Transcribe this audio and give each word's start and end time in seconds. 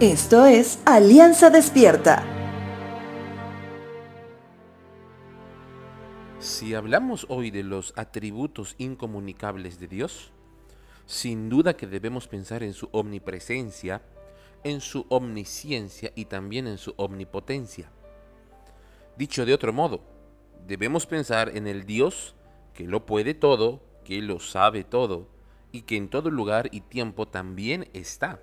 Esto 0.00 0.44
es 0.44 0.78
Alianza 0.84 1.48
Despierta. 1.48 2.22
Si 6.38 6.74
hablamos 6.74 7.24
hoy 7.30 7.50
de 7.50 7.62
los 7.62 7.94
atributos 7.96 8.74
incomunicables 8.76 9.80
de 9.80 9.88
Dios, 9.88 10.32
sin 11.06 11.48
duda 11.48 11.78
que 11.78 11.86
debemos 11.86 12.28
pensar 12.28 12.62
en 12.62 12.74
su 12.74 12.90
omnipresencia, 12.92 14.02
en 14.64 14.82
su 14.82 15.06
omnisciencia 15.08 16.12
y 16.14 16.26
también 16.26 16.66
en 16.66 16.76
su 16.76 16.92
omnipotencia. 16.98 17.90
Dicho 19.16 19.46
de 19.46 19.54
otro 19.54 19.72
modo, 19.72 20.02
debemos 20.66 21.06
pensar 21.06 21.56
en 21.56 21.66
el 21.66 21.86
Dios 21.86 22.34
que 22.74 22.84
lo 22.84 23.06
puede 23.06 23.32
todo, 23.32 23.80
que 24.04 24.20
lo 24.20 24.40
sabe 24.40 24.84
todo 24.84 25.26
y 25.72 25.82
que 25.82 25.96
en 25.96 26.10
todo 26.10 26.30
lugar 26.30 26.68
y 26.70 26.82
tiempo 26.82 27.26
también 27.26 27.88
está. 27.94 28.42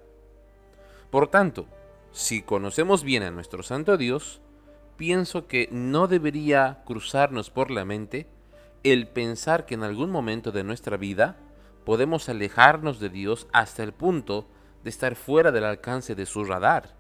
Por 1.14 1.28
tanto, 1.28 1.68
si 2.12 2.42
conocemos 2.42 3.04
bien 3.04 3.22
a 3.22 3.30
nuestro 3.30 3.62
Santo 3.62 3.98
Dios, 3.98 4.42
pienso 4.98 5.46
que 5.46 5.70
no 5.72 6.08
debería 6.08 6.82
cruzarnos 6.88 7.52
por 7.52 7.70
la 7.70 7.86
mente 7.86 8.26
el 8.82 9.08
pensar 9.08 9.68
que 9.68 9.76
en 9.76 9.84
algún 9.84 10.10
momento 10.10 10.52
de 10.52 10.64
nuestra 10.64 10.98
vida 10.98 11.38
podemos 11.86 12.30
alejarnos 12.30 13.00
de 13.00 13.10
Dios 13.10 13.46
hasta 13.54 13.84
el 13.84 13.94
punto 13.94 14.48
de 14.84 14.90
estar 14.90 15.16
fuera 15.16 15.52
del 15.52 15.66
alcance 15.66 16.16
de 16.16 16.26
su 16.26 16.46
radar. 16.46 16.96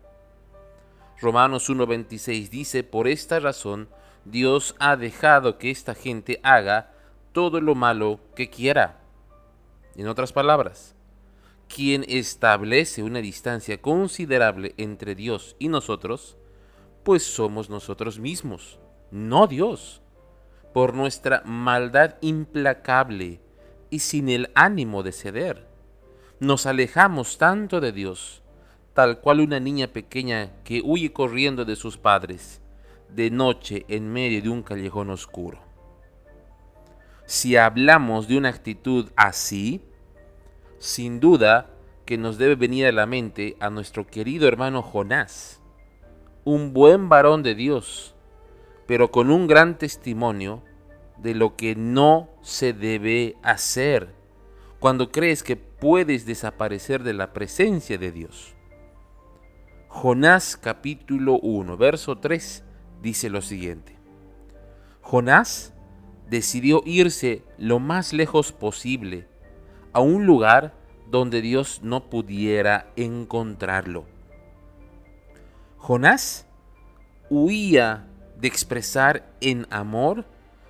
Romanos 1.20 1.68
1.26 1.68 2.50
dice, 2.50 2.84
por 2.84 3.08
esta 3.08 3.40
razón 3.40 3.90
Dios 4.26 4.76
ha 4.78 4.96
dejado 4.96 5.58
que 5.58 5.72
esta 5.72 5.96
gente 5.96 6.40
haga 6.44 6.92
todo 7.32 7.62
lo 7.62 7.74
malo 7.74 8.20
que 8.36 8.52
quiera. 8.52 9.00
En 9.96 10.08
otras 10.08 10.34
palabras, 10.34 10.94
quien 11.74 12.06
establece 12.08 13.02
una 13.02 13.20
distancia 13.20 13.82
considerable 13.82 14.76
entre 14.78 15.16
Dios 15.16 15.56
y 15.58 15.70
nosotros, 15.70 16.38
pues 17.04 17.24
somos 17.24 17.68
nosotros 17.72 18.20
mismos, 18.20 18.80
no 19.10 19.48
Dios, 19.48 20.04
por 20.72 20.94
nuestra 20.94 21.42
maldad 21.46 22.16
implacable 22.22 23.42
y 23.90 24.00
sin 24.00 24.30
el 24.30 24.52
ánimo 24.54 25.02
de 25.02 25.14
ceder. 25.14 25.68
Nos 26.40 26.68
alejamos 26.68 27.40
tanto 27.40 27.82
de 27.82 27.92
Dios, 27.92 28.44
tal 28.94 29.20
cual 29.20 29.40
una 29.40 29.60
niña 29.60 29.88
pequeña 29.88 30.52
que 30.64 30.82
huye 30.84 31.12
corriendo 31.12 31.66
de 31.66 31.76
sus 31.76 31.98
padres, 31.98 32.62
de 33.10 33.32
noche 33.32 33.86
en 33.88 34.14
medio 34.14 34.44
de 34.44 34.50
un 34.50 34.62
callejón 34.62 35.10
oscuro. 35.10 35.60
Si 37.26 37.56
hablamos 37.56 38.28
de 38.28 38.38
una 38.38 38.50
actitud 38.50 39.10
así, 39.16 39.82
sin 40.84 41.22
duda 41.22 41.70
que 42.06 42.18
nos 42.18 42.38
debe 42.38 42.56
venir 42.56 42.88
a 42.88 42.92
la 42.92 43.06
mente 43.06 43.56
a 43.62 43.70
nuestro 43.70 44.06
querido 44.06 44.50
hermano 44.50 44.82
Jonás, 44.82 45.62
un 46.44 46.74
buen 46.74 47.08
varón 47.08 47.42
de 47.42 47.56
Dios, 47.56 48.16
pero 48.86 49.10
con 49.10 49.32
un 49.32 49.48
gran 49.48 49.78
testimonio 49.78 50.62
de 51.20 51.36
lo 51.36 51.56
que 51.56 51.78
no 51.78 52.28
se 52.42 52.74
debe 52.74 53.38
hacer 53.44 54.14
cuando 54.80 55.10
crees 55.10 55.42
que 55.42 55.56
puedes 55.56 56.26
desaparecer 56.26 57.04
de 57.04 57.14
la 57.14 57.32
presencia 57.32 57.98
de 57.98 58.12
Dios. 58.12 58.54
Jonás 59.88 60.58
capítulo 60.58 61.40
1, 61.40 61.78
verso 61.78 62.18
3 62.18 62.62
dice 63.02 63.30
lo 63.30 63.42
siguiente. 63.42 63.96
Jonás 65.00 65.74
decidió 66.30 66.84
irse 66.86 67.42
lo 67.58 67.80
más 67.80 68.12
lejos 68.12 68.52
posible 68.52 69.32
a 69.94 70.00
un 70.00 70.26
lugar 70.26 70.74
donde 71.10 71.42
Dios 71.42 71.82
no 71.84 72.10
pudiera 72.10 72.88
encontrarlo. 72.96 74.06
Jonás 75.78 76.48
huía 77.30 78.08
de 78.38 78.48
expresar 78.48 79.32
en 79.42 79.68
amor 79.70 80.26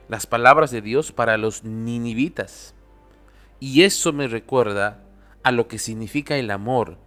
las 0.10 0.28
palabras 0.28 0.72
de 0.72 0.82
Dios 0.82 1.12
para 1.12 1.38
los 1.38 1.64
ninivitas. 1.64 2.76
Y 3.60 3.84
eso 3.84 4.12
me 4.12 4.28
recuerda 4.28 5.00
a 5.44 5.52
lo 5.52 5.68
que 5.68 5.80
significa 5.80 6.36
el 6.36 6.52
amor, 6.52 6.98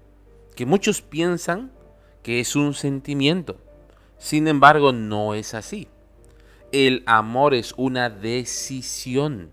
que 0.55 0.67
muchos 0.67 1.03
piensan 1.03 1.71
que 2.23 2.41
es 2.41 2.57
un 2.57 2.75
sentimiento. 2.75 3.59
Sin 4.19 4.49
embargo, 4.49 4.93
no 4.93 5.35
es 5.35 5.55
así. 5.55 5.89
El 6.73 7.03
amor 7.07 7.55
es 7.55 7.75
una 7.77 8.11
decisión 8.11 9.51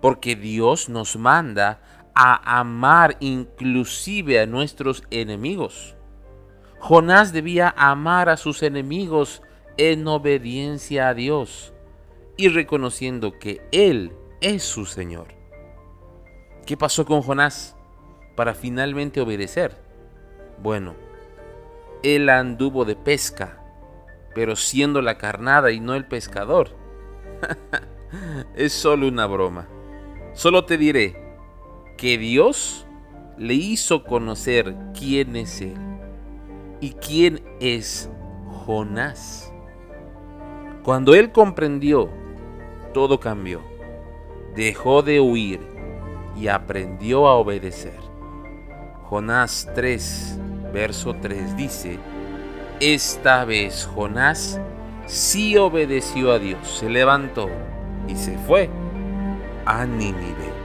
porque 0.00 0.36
Dios 0.36 0.88
nos 0.88 1.16
manda 1.16 1.80
a 2.14 2.58
amar 2.60 3.16
inclusive 3.20 4.40
a 4.40 4.46
nuestros 4.46 5.02
enemigos. 5.10 5.96
Jonás 6.78 7.32
debía 7.32 7.74
amar 7.76 8.28
a 8.28 8.36
sus 8.36 8.62
enemigos 8.62 9.42
en 9.76 10.06
obediencia 10.06 11.08
a 11.08 11.14
Dios 11.14 11.72
y 12.36 12.48
reconociendo 12.48 13.38
que 13.38 13.60
Él 13.72 14.12
es 14.40 14.62
su 14.62 14.86
Señor. 14.86 15.28
¿Qué 16.64 16.76
pasó 16.76 17.04
con 17.06 17.22
Jonás 17.22 17.76
para 18.34 18.54
finalmente 18.54 19.20
obedecer? 19.20 19.76
Bueno, 20.62 20.94
él 22.02 22.28
anduvo 22.28 22.84
de 22.84 22.96
pesca, 22.96 23.58
pero 24.34 24.56
siendo 24.56 25.02
la 25.02 25.18
carnada 25.18 25.70
y 25.70 25.80
no 25.80 25.94
el 25.94 26.06
pescador. 26.06 26.70
es 28.54 28.72
solo 28.72 29.08
una 29.08 29.26
broma. 29.26 29.68
Solo 30.36 30.66
te 30.66 30.76
diré 30.76 31.16
que 31.96 32.18
Dios 32.18 32.86
le 33.38 33.54
hizo 33.54 34.04
conocer 34.04 34.76
quién 34.92 35.34
es 35.34 35.62
Él 35.62 35.78
y 36.78 36.90
quién 36.90 37.42
es 37.58 38.10
Jonás. 38.66 39.50
Cuando 40.84 41.14
Él 41.14 41.32
comprendió, 41.32 42.10
todo 42.92 43.18
cambió. 43.18 43.62
Dejó 44.54 45.00
de 45.00 45.20
huir 45.20 45.60
y 46.38 46.48
aprendió 46.48 47.28
a 47.28 47.36
obedecer. 47.36 47.98
Jonás 49.04 49.70
3, 49.74 50.38
verso 50.70 51.16
3 51.18 51.56
dice, 51.56 51.98
esta 52.78 53.46
vez 53.46 53.88
Jonás 53.94 54.60
sí 55.06 55.56
obedeció 55.56 56.30
a 56.30 56.38
Dios, 56.38 56.58
se 56.68 56.90
levantó 56.90 57.48
y 58.06 58.16
se 58.16 58.36
fue 58.36 58.68
a 59.66 59.84
Nínive. 59.84 60.55